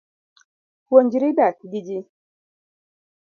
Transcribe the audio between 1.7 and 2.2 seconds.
gi jii